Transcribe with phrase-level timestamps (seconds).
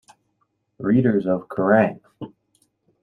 [0.79, 2.01] Readers of Kerrang!